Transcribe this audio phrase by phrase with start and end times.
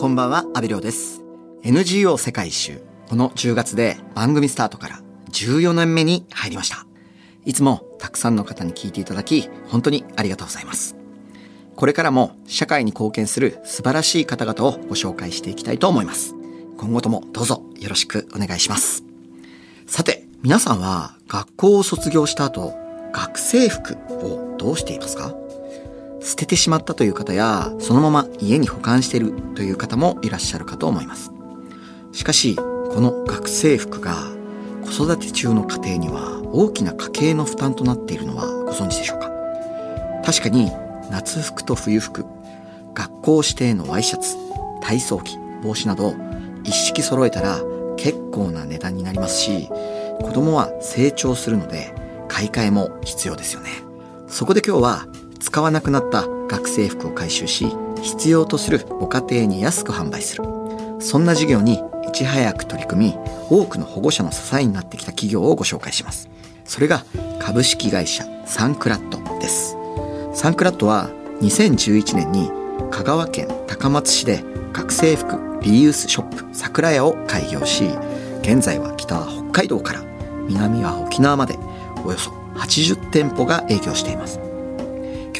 [0.00, 1.20] こんばんは、阿部亮です。
[1.62, 2.80] NGO 世界一周。
[3.10, 6.86] この10月で番組スタートから14年目に入りました。
[7.44, 10.96] いつもたくさんの方に聞いていただき、本当にありがとうございます。
[11.76, 16.34] これからも社会に貢献する素晴らしい方々をご紹介していきたいと思います。
[16.78, 19.04] 今後ともどうぞよろしくお願いします。
[19.86, 22.72] さて、皆さんは学校を卒業した後、
[23.12, 25.34] 学生服をどうしていますか？
[26.22, 31.32] 捨ててしまったという方や、そのまま家に保管しているという方もいらっしゃるかと思います。
[32.12, 32.62] しかし、こ
[33.00, 34.16] の学生服が
[34.84, 39.30] 子育て中の家庭には大きな家計の負担となっているのはご存知でしょうか？
[40.24, 40.70] 確かに
[41.10, 42.24] 夏服と冬服、
[42.94, 44.36] 学校指定のワイシャツ、
[44.82, 46.14] 体操着、帽子など
[46.64, 47.60] 一式揃えたら
[47.96, 49.68] 結構な値段になりますし、
[50.20, 51.94] 子供は成長するので
[52.28, 53.70] 買い替えも必要ですよね。
[54.26, 55.06] そこで今日は
[55.40, 57.66] 使わなくなった学生服を回収し、
[58.02, 60.44] 必要とするご家庭に安く販売する。
[61.00, 66.28] そんな事業にいち早く取り組み、多くの保護者の支えになってきた企業をご紹介します。
[66.64, 67.04] それが
[67.40, 69.76] 株式会社サンクラットです。
[70.34, 72.50] サンクラットは2011年に
[72.90, 77.84] 香川県高松市で学生服リユースショップ桜屋を開業し、
[78.42, 80.04] 現在は北は北海道から
[80.48, 81.58] 南は沖縄まで
[82.04, 84.49] およそ80店舗が営業しています。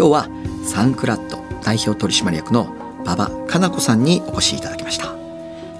[0.00, 0.28] 今日は
[0.64, 5.12] サンクラット代表取締役の馬場かな子さんにお越しいただきました。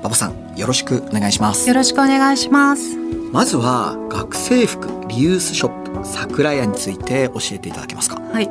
[0.00, 1.66] 馬場さん、よろしくお願いします。
[1.66, 2.98] よろしくお願いします。
[3.32, 8.20] まずは学生服リユースショップ桜屋について教えていただけますか？
[8.20, 8.44] はい。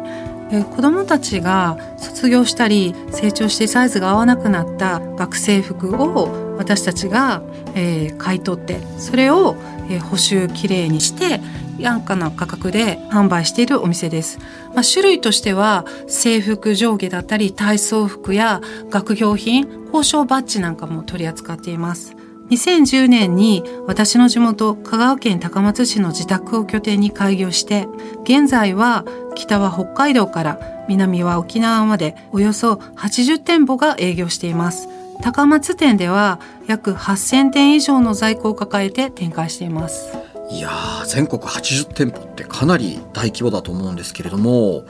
[0.52, 7.44] えー子どもたちが卒業したり成長してサイズが合わなくなった学生服を私たちが、
[7.76, 9.56] えー買い取ってそれを、
[9.88, 11.40] えー補修きれいにして
[11.88, 14.40] 安価な価格で販売しているお店です。
[14.74, 22.16] まあ、種類としては制服上下だったり体操服や学業品交渉バッジなんかも取り扱っています。
[22.50, 27.88] 2010年に私の地元香川県高松市の自宅を拠点に開業して
[28.24, 34.90] 現在は北は北海道から南は沖縄までおよそ80店舗が営業しています
[35.22, 40.18] 高松店では約8000点以上の在庫を抱えて展開しています
[40.52, 44.84] いやー全国80店舗ってかなり大規模だと思うんですけれども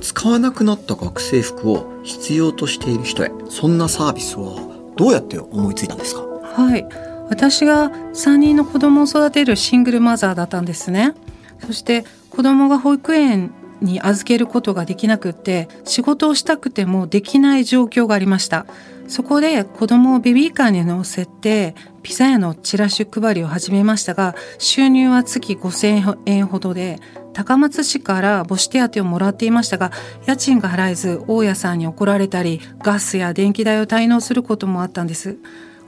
[0.00, 4.56] 使わなくなった学生服を必要としている人へそんなサービスは
[4.96, 6.22] どうやって思いついたんですか？
[6.22, 6.86] はい。
[7.28, 11.14] 私が3人の子供を育てるシングルマザーだったんですね。
[11.66, 18.66] そして子供が保育園に預けることができなくって仕事をしたくてもできない状況がありました。
[19.08, 27.00] そこで子供をベビーカーに乗せてピザ屋のチラシ配りを始めましたが収入は月5000円ほどで
[27.32, 29.90] 高松市から母子手当をもらっていましたが
[30.26, 35.38] 家賃が払えず大家さんに怒られたりガスや電気代を滞納することもあったんです。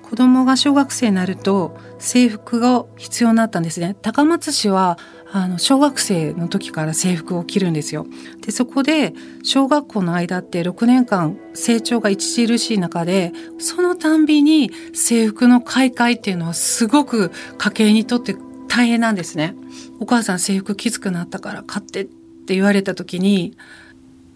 [0.09, 3.97] 子供が小学生になると制服が必要になったんですね。
[4.03, 4.99] 高松市は
[5.33, 8.07] あの小学生の時から制服を着るんですよ。
[8.41, 18.37] でそこで小学校の間って6年間成長が著しい中でそのたんびに制服の買い替えっていうのはすごく家計にとって
[18.69, 19.57] 大変なんですね。
[19.99, 23.57] お母さん制服きつくなったから買ってって言われた時に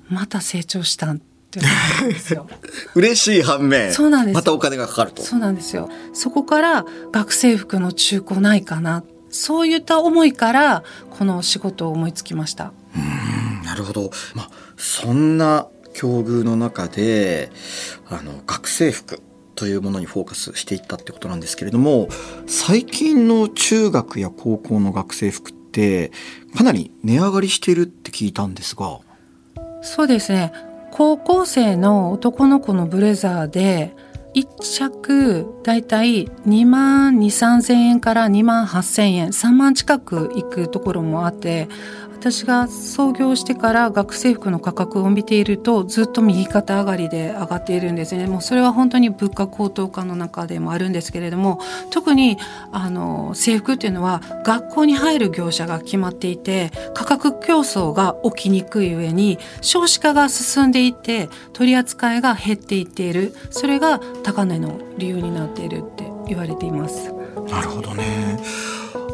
[0.09, 1.23] また成長したん
[1.59, 1.63] っ
[2.01, 2.47] てんですよ
[2.95, 5.89] 嬉しい反面そうなんですまたお金がかかるとそうなんですよ。
[6.13, 9.03] そこから学生服の中古ないかな。
[9.31, 12.73] そういった思いからこの仕事を思いつきました。
[12.97, 17.53] うんなるほど、まあ、そんな境遇の中で
[18.09, 19.23] あの学生服
[19.55, 22.09] というものにフォーカスしていったってことなんですけれども
[22.47, 26.11] 最近の中学や高校の学生服って
[26.57, 29.01] かなり値上がりしてるって聞いたんですが
[29.83, 30.53] そうですね。
[30.91, 33.95] 高校生の男の子のブレザーで
[34.35, 41.69] 1着だいたい2万2、3千円から2万8千円、3万近くいくところもあって、
[42.21, 48.27] 私が創業してから学生服の価格を見ているとずっと右肩上がりで上がっているんですね。
[48.27, 52.37] もうそれは本当に物価高騰化の中でもあるんですけれども、特に
[52.73, 63.35] あの制服っていうのは学校に入る業者が決まっていて、価格競争が起きにくい上に少子化が進んでいて取り扱いが減っていっている。
[63.49, 67.15] それが高値の理由になっているって言われています。
[67.49, 68.39] なるほどね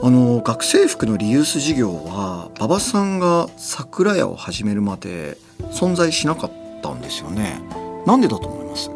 [0.02, 5.36] あの学生服のリユース事業は馬場さんが桜屋を始めるまで
[5.72, 6.52] 存在しなかっ
[6.82, 7.60] たんですよね。
[8.06, 8.90] なんでだと思います？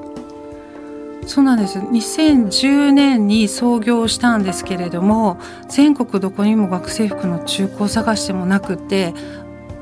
[1.26, 1.78] そうなんです。
[1.78, 5.38] 2010年に創業したんですけれども
[5.68, 9.14] 全国どこにも学生服の中古を探してもなくって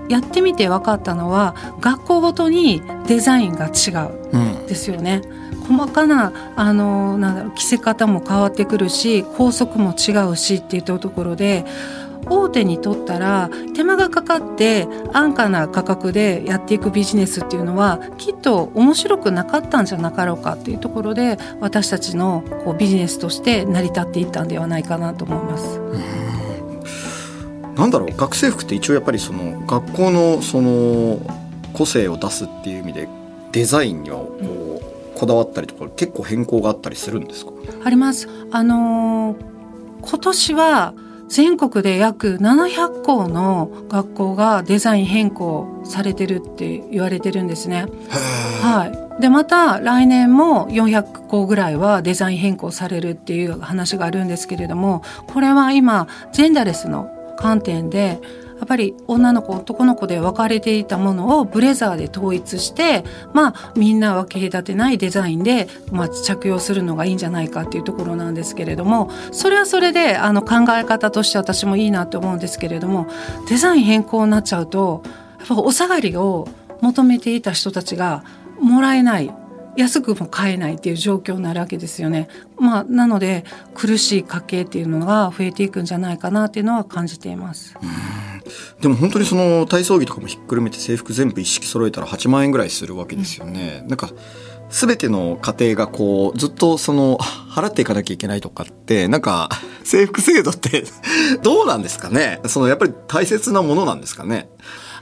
[0.08, 5.20] やってみて分かったのは学校ごとにデザインが違ううんですよね
[5.68, 11.66] 細かなあのなんだろう着せ方も変わってくるし高速も違うしっていったところで
[12.26, 25.80] 大手にとったら手間がかかって安価な価格でやっていくビジネスっていうのはきっと面白くなかったんじゃなかろうかっていうところで私たちのこうビジネスとして成り立っていったんではないかなと思います。
[27.76, 31.20] なんだろう学生服って一応やっぱりその学校のその
[31.72, 33.08] 個性を出すっていう意味で
[33.52, 34.32] デザインにはこ
[34.64, 34.67] う
[35.18, 37.52] こだわったりとか結構変更があったりするんですか？
[37.84, 38.28] あります。
[38.50, 40.94] あのー、今年は
[41.28, 47.86] 全国で約700校の学校がデザイン変更されてるって言われてるんですね。
[48.62, 48.86] は
[49.18, 49.20] い。
[49.20, 58.20] で、また来年も400校ぐらいはデザイン変更されるっていう話があるんですけれども、これは今、ジェンダレスの観点で、
[58.58, 73.08] やっぱり女の子男の子で分かれていたものをブレザーで統一してまあみんな分け隔てないデザインで、まあ、着用するのがいいんじゃないかっていうところなんですけれどもそれはそれであの考え方として私もいいなと思うんですけれども
[73.48, 75.02] デザイン変更になっちゃうと
[75.38, 76.48] やっぱお下がりを
[76.80, 78.24] 求めていた人たちが
[78.60, 79.47] もらえない。
[79.78, 82.26] 安くも買えないっていう状況になるわけですよね。
[82.58, 83.44] まあ、なので
[83.74, 87.76] 苦しい家計っていうのが増えていくんじゃないかなっていうのは感じています。
[88.80, 93.80] でも本当にその体操着とかもひっくるめて制服全部一式揃えたら8万円ぐらいするわけですよね。
[93.82, 94.10] うん、なんか
[94.68, 99.48] 全ての家庭がこうずっとその払っていかなきゃいけないとかってなんか
[99.84, 100.84] 制服制度って
[101.42, 102.40] どうなんですかね？
[102.46, 104.48] そのやっぱり大切なものなんですかね？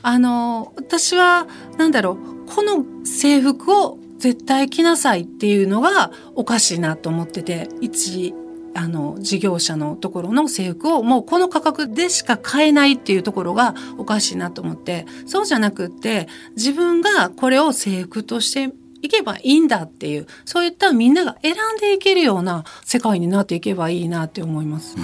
[0.02, 1.46] あの私は
[1.78, 8.34] なんだろうこの制服を絶対来なさいっていうのがおかしいなと思ってて、一
[8.76, 24.96] あの、事業者のところの制服をもうこの価格でしか買えないっていうところがおかしいなと思って、そうじゃなくって、自分がこれを制服としていけばいいんだっていう、そういったみんなが選んでいけるような世界になっていけばいいなって思います。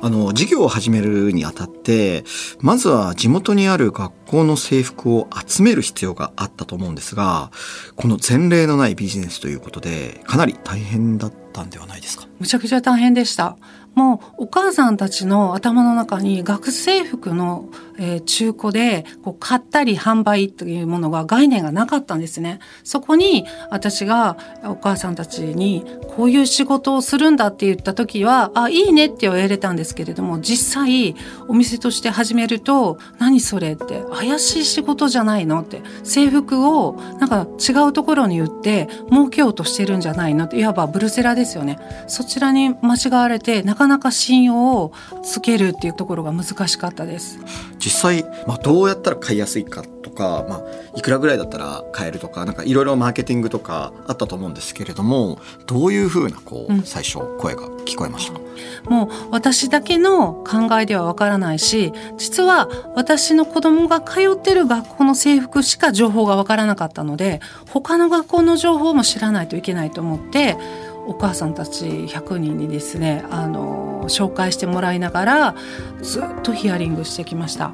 [0.00, 2.24] あの、事業を始めるにあたって、
[2.60, 7.50] まずは地元にある学校の制服を集める必要があったと思うんですが、
[7.96, 12.26] この前例のないビジネスということで、かなり大変だったんではないですか？
[12.38, 13.56] むちゃくちゃ大変でした。
[13.94, 22.60] もうお母さんたちの頭の中に学生服の、えー、中古でこう買ったり販売というものが概念がなかったんですね。
[22.84, 25.84] そこに私がお母さんたちに
[26.16, 31.14] こういう仕事をするんだって言った時は、あ、いいねって言われたんですけれども、実際
[31.48, 41.78] お店として始めると、何それって怪しい仕事じゃないのって制服をなんか違うところに売って儲けようとしてるんじゃないのっていわばブルセラですよね。
[42.06, 44.92] そちらに間違われてなかなか信用を
[45.22, 47.38] つけるっていうところが難しかったです。
[47.78, 50.62] 実際、まあ、どうやったら買いやすいかとか、まあ、
[50.96, 58.38] いくらぐらいだったら買えるとか、なんかいろいろマーケティングとかあったと思うんですけれども、どういうふうなこう、最初声が聞こえました？
[58.38, 58.40] か、
[58.86, 70.56] うん、もう私だけの考えではわからないし、実は私の子供が通ってる学校の制服しか情報がわからなかったので、他の学校の情報も知らないといけないと思って、
[71.06, 75.54] お母さんたち100人にですねあの紹介してもらいながら
[76.02, 77.72] ずっとヒアリングしてきました。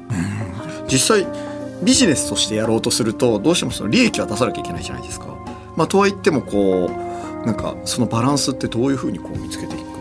[0.87, 1.27] 実際
[1.83, 5.27] ビジネスとしてやろうとするとどうしてもその利益は出さなきゃいけないじゃないですか。
[5.75, 9.92] まあ、とはいってもこうなんかそのバランスってどういうふうにこう見つけていく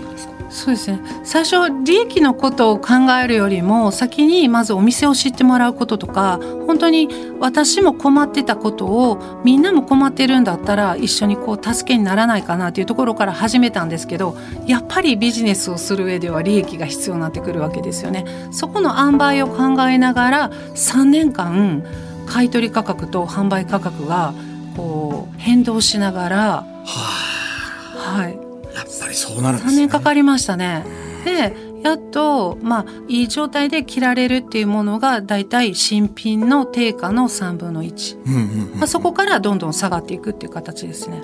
[0.52, 1.00] そうですね。
[1.25, 7.09] 最初利益のことを考えるよりも先にまずお店を知ってもらうこととか本当に
[7.40, 18.26] 私も困ってたことをみんなも困ってるんだったら一緒にこう助けにならないかなというところから始めたんですけどやっぱりビジネスをする上では利益が必要になってくるわけですよね。
[18.50, 21.82] そこの塩梅を考えながら3年間
[22.26, 24.35] 買取価格と販売価格が
[24.76, 28.41] こう変動しながら、はい
[28.74, 29.72] やっぱりそうなるんですね。
[29.74, 30.84] 3年かかりましたね。
[31.24, 38.76] で、やっと、まあ、いい状態で着られるっていうものが、だいたい新品の定価の3分の1。
[38.76, 41.22] まあ、そこからどんどん下がっていくっていう形ですね。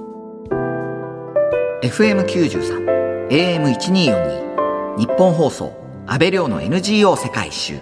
[1.82, 5.72] FM93、AM1242、日本放送、
[6.06, 7.78] 安倍亮の NGO 世界一周。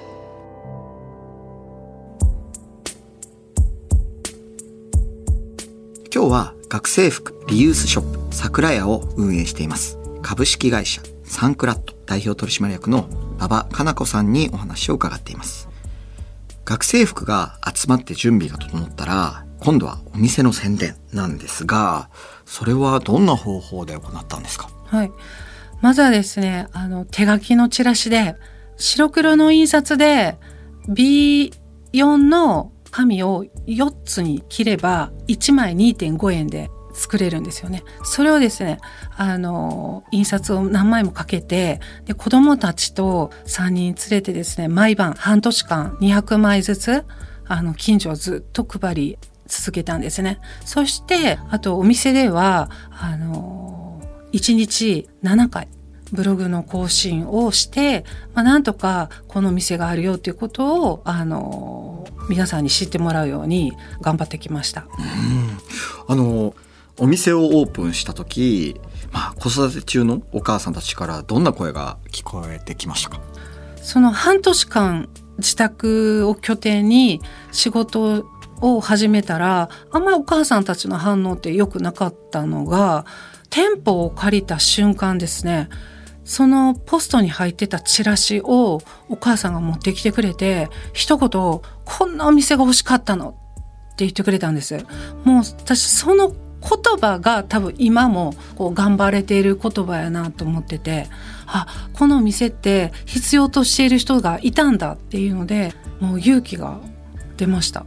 [6.14, 9.98] 今日は学生服リユースショップ桜屋を運営しています。
[10.22, 15.68] 株式会社サンクラット代表取締役の馬場かな子さんにお話を伺っています。
[16.64, 22.10] 学生服が集まって準備が整ったら今度はお店の宣伝なんですが
[22.44, 24.68] それはどんな方法で行ったんですか？
[24.86, 25.12] はい。
[25.80, 28.34] まずはですねあの手書きのチラシで
[28.76, 30.38] 白黒の印刷で
[30.88, 31.50] B4
[32.28, 37.84] の紙を4つに切れば1枚2.5円で作れるんですよね。
[38.02, 38.78] それをですね、
[39.16, 47.04] あの、印刷を何枚もかけて、で、子供たちと3人連れてですね、毎晩半年間200枚ずつ、
[47.46, 50.40] あの、近所をずっと配り続けたんですね。
[50.64, 54.00] そして、あとお店では、あの、
[54.32, 55.68] 1日7回、
[56.12, 64.86] ブログの更新をして、まあ、なんとかこの店があるよっていうことを、あの、皆さんに知ってもらうように頑張ってきました。
[66.08, 66.54] あの、
[66.98, 68.80] お店をオープンした時、
[69.12, 73.20] まあ、子育て中のお母さんたちからどんな声が聞こえてきましたか？
[73.82, 77.20] その半年間自宅を拠点に
[77.52, 78.26] 仕事
[78.60, 83.04] を始めたらあんまりお母さんたちの反応って良くなかったのが
[83.50, 85.68] 店舗を借りた瞬間ですね。
[86.24, 91.62] そのポストに入ってたチラシをお母さんが持ってきてくれて一言こ
[92.06, 93.32] んなお店が欲しかったのっ
[93.90, 94.76] て言ってくれたんです。
[95.22, 96.34] もう私その
[96.68, 101.06] 言葉が多分今もこう頑張れている言葉やなと思ってて
[101.46, 106.80] あこの店って必要としている人がいたんだっていうのでもう勇気が
[107.36, 107.84] 出ました。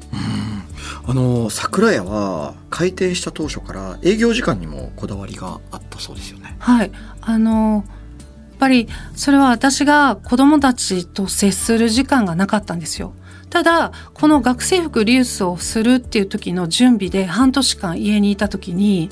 [1.06, 6.56] あの桜屋は開店した当初から営業時間にもこだわりがあったそうですよね。
[6.60, 13.14] はいあのやっぱりそれは私が子供たちと接する時間がなかったんですよ。
[13.50, 19.10] ただこの学生服リユースをするっていう時の準備で半年間家にいた時に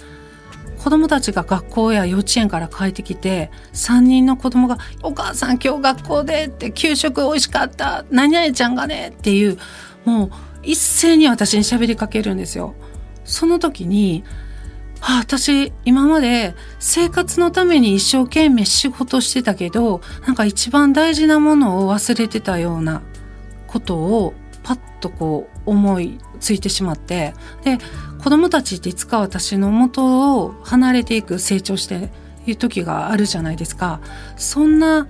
[0.77, 9.57] 子供たちが学校や幼稚園から帰ってきて3人の子供が「お母さん今日学校で」って「給食美味しかった何々ちゃんがね」っていう
[10.05, 10.31] もう
[10.63, 12.75] 一斉に私に喋りかけるんですよ。
[13.25, 14.23] その時に
[15.01, 23.01] あ、私今まで生活のために一生懸命仕事してたけどなんか一番大事なものを忘れてたような
[23.67, 24.33] ことを
[24.63, 27.33] パッとこう思いついてしまって
[27.63, 27.77] で
[28.21, 32.09] 子供たちっていつか私の元を離れていく成長して
[32.45, 33.99] いう時があるじゃないですか。
[34.37, 35.07] そんな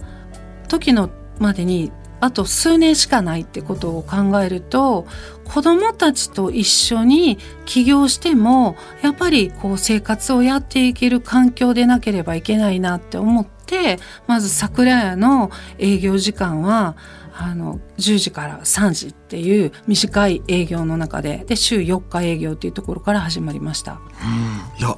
[0.67, 1.09] 時の
[1.39, 5.05] までにあと数年しかないってことを考えると
[5.43, 16.95] 子供たちと一緒に起業してもやっぱりこう生活をやっていける環境でなければいけないなって思ってまず桜屋の営業時間は
[17.39, 23.93] あの10時から3時っていう短い営業の中でで週4日営業っていうところから始まりました。
[23.93, 24.97] うんいや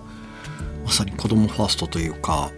[0.86, 2.50] まさに子供ファーストというか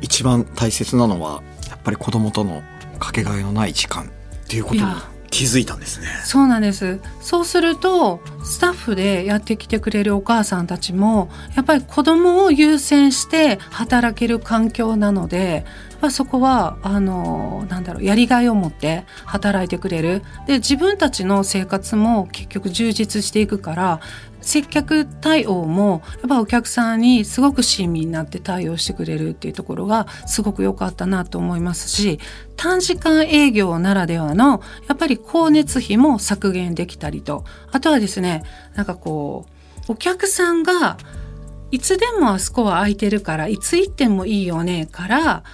[0.00, 2.62] 一番大切なのはやっぱり子供との
[2.98, 4.08] かけがえのない時間っ
[4.48, 4.82] ていうことに
[5.30, 6.08] 気づいたんですね。
[6.24, 7.00] そうなんです。
[7.20, 15.64] そうするとスタッフでやってきてくれるお母さんたちもやっぱり子供を優先して働ける環境なので
[16.00, 24.00] ぱそこはあのなんだろうやりがいを持って働いてくれるで自分たちの生活も結局充実していくから
[24.40, 32.18] 接客対応もやっぱお客さんにすごく親身になって対応してくれるっていうところがすごく良かったなと思いますし
[32.56, 37.44] 短時間営業ならではのやっぱり光熱費も削減できたりと。
[37.72, 38.42] あとはですね
[38.74, 39.46] なんかこ
[39.88, 40.96] うお客さんが
[41.70, 45.44] いつでもあそこは空いてるからいつ行ってもいいよねから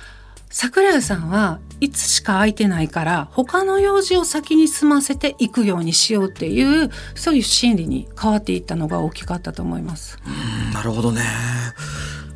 [0.58, 10.18] 桜屋さんはいつしか空いてないから他の用事を先に済ませていくようにしようっていうそういう心理に変わっていったのが大きかったと思います。
[10.26, 11.20] うんなるほどね。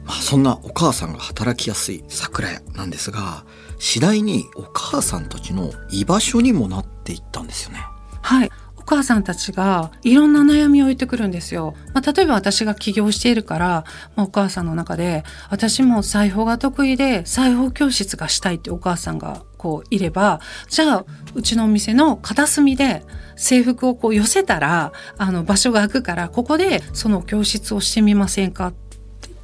[0.05, 3.47] まあそんなお母さんが働きやすい桜屋なんですが
[3.79, 7.83] 次第にお母さんたちの居場所にもなっていったんですよね。
[8.21, 8.51] はい
[8.91, 11.75] 母さんたちがいろんな悩みを言ってくるんですよ。
[11.95, 13.85] まあ、例えば私が起業しているから、
[14.17, 21.05] まあ、お母さんの中で私も裁縫が得意で裁縫教室がしたいってお母さんがこういればじゃあ
[21.35, 23.05] うちのお店の片隅で
[23.37, 28.73] 制服をこう寄せたらあの場所が空くからここでその教室をしてみませんか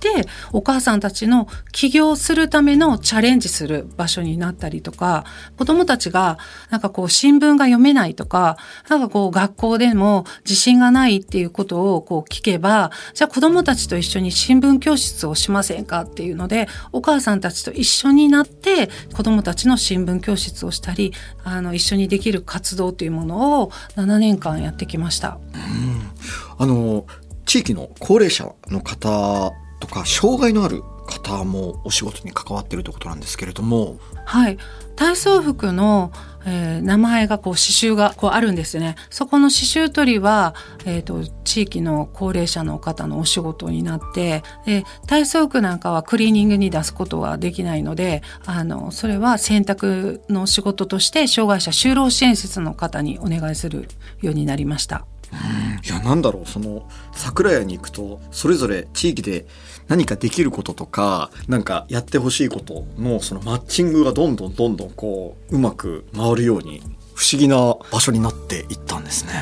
[0.07, 5.25] てお母さんたちの起業するためのチャレンジする場所になったりとか
[5.59, 6.39] 子どもたちが
[6.71, 8.57] なんかこう新聞が読めないとか
[8.89, 21.13] なんかこう学校でも自信がないっていうことをこう聞けばじゃあ子どもたちと一緒に新聞教室をしませんかっていうのでお母さんたちと一緒になって子どもたちの新聞教室をしたり
[21.45, 25.39] あの一緒にできる活動というものを7年間やってきました。
[25.55, 26.11] うん
[26.59, 27.07] あの
[27.45, 29.53] 地域の高齢者の方
[29.87, 33.97] とか障害のある方もお仕事に関わってるということなんですけれども。
[34.25, 34.59] はい。
[34.97, 36.11] 体操服の、
[36.47, 38.97] えー、名前がこう刺繍がこうあるんですね。
[39.11, 53.89] そこの刺繍取りは、えーと、地域の高齢者の方のお仕事になってで体操服なんかはクリーニングに出すことはできないのであのそれは洗濯の仕事として障害者就労支援施設の方にお願いする
[54.23, 55.05] ようになりました。
[55.85, 56.49] いやなんだろう。
[56.49, 59.47] その桜屋に行くとそれぞれ地域で
[59.89, 66.83] 何かできることとかなんかやってほしいことのそのマッチングがどんどんどんどんこううまく回るように
[67.15, 67.57] 不思議な
[67.91, 69.33] 場所になっていったんですね。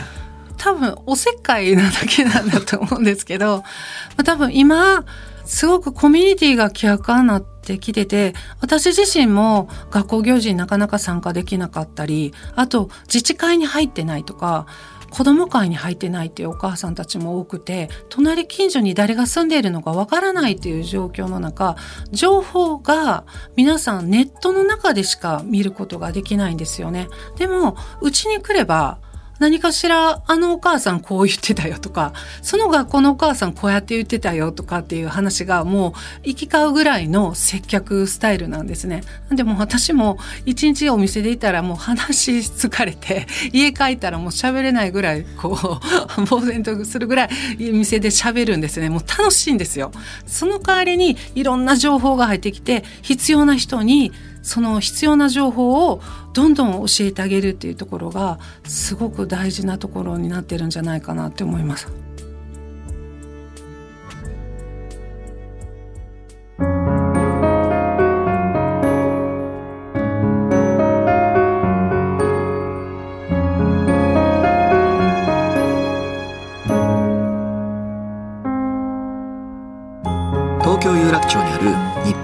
[0.57, 3.65] 多分おせっかいなだけなんだと思うんですけど、
[4.25, 5.05] 多分今
[5.45, 14.67] すごくコミュニティが希薄になってきてて私自身も学校行事になかなか参加できなかったりあと自治会に入ってないとか
[15.15, 21.77] 子供会に入ってないっていうお母さんたちも多くて隣近所に誰が住んでいるのかわからないという状況の中
[22.11, 27.09] 情報が皆さんネットの中でしか見ることができないんですよね。
[27.37, 28.99] でもうちに来れば
[29.39, 32.13] 何かしらあのお母さんこう言ってたよとか
[32.43, 39.03] その学校のお母さんこうやって言ってたよとかっていう話がもう行き交うぐらいの接客スタイルなんですね。
[39.31, 45.81] でも私も一日お店でいたらもう話疲れて 家帰ったらもう喋れないぐらいこ
[46.19, 48.89] う呆然とするぐらい店で喋るんですね。
[48.89, 49.91] もう楽しいんですよ。
[50.27, 54.13] その代わりにいろんな情報が入ってきて必要な人に
[54.45, 56.01] その必要な情報を
[56.35, 62.04] どんどん教えてあげるっていうところがすごく大事なところになってるんじゃないかなって思います。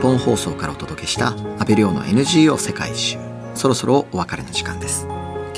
[0.01, 3.19] 本放送からお届けした安倍亮の NGO 世界一周。
[3.55, 5.07] そろそろお別れの時間です。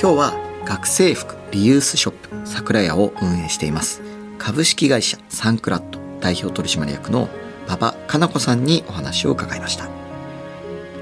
[0.00, 0.34] 今日は
[0.64, 4.02] 学生服リユースショップ桜屋を運営しています。
[4.38, 7.28] 株式会社サンクラッド代表取締役の
[7.68, 9.88] 馬場かな子さんにお話を伺いました。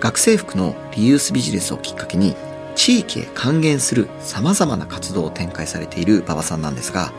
[0.00, 2.34] 学生服のリユースビジネスをきっかけに
[2.74, 7.12] 地域へ還元する様々な活動を展開されている馬場さんなんですが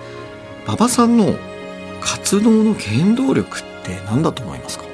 [0.66, 1.34] 馬場さんの
[2.00, 4.91] 活動の原動力って何だと思いますか？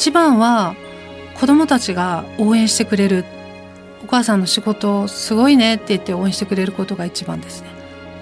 [0.00, 0.76] 一番は
[1.38, 3.26] 子供たちが応援してくれる。
[4.02, 7.68] お母さんの仕事すごいねって言って応援してくれることが一番ですね。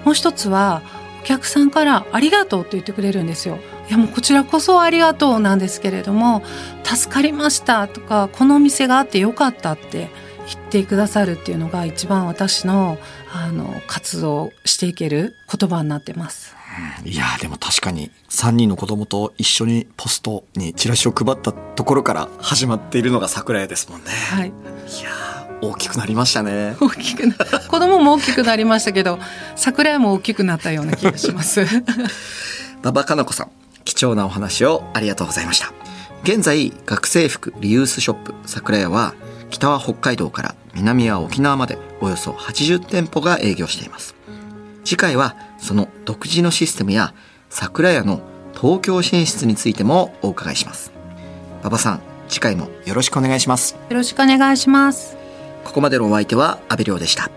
[0.04, 0.82] もう一つは
[1.22, 3.60] お客さんからありがとうって言ってくれるんですよ。
[3.88, 6.42] いやもうこちらこそありがとうなんですけれども
[6.82, 10.10] 助かりましたとかこのお店があってよかったって
[10.48, 12.98] 言ってくださるっていうのが一番私の
[13.32, 16.57] あの活動していける言葉になってます。
[17.04, 24.10] いやでも確かに3人の子供と一緒にポストにチラシを配ったところから始まっているのが桜屋ですもんね。
[24.10, 24.50] はい、い
[25.02, 26.76] や大きくなりましたね。
[26.80, 29.18] 大きくな子供も大きくなりましたけど
[29.56, 31.66] 桜屋も大きくなったような気がします。
[32.82, 33.50] 馬場かな子さん
[33.84, 35.72] 貴重なお話をありがとうございました。
[36.24, 39.14] 現在学生服リユースショップ桜屋は
[39.50, 44.17] 北は北海道から南は沖縄までおよそ80店舗が営業しています。
[44.88, 47.12] 次回はその独自のシステムや
[47.50, 48.22] 桜屋の
[48.58, 50.92] 東京進出についてもお伺いします。
[51.60, 53.74] 馬場さん、次回もよろしくお願いします。
[53.74, 55.18] よろしくお願いします。
[55.64, 57.30] ここまでのお相手は阿部亮でした。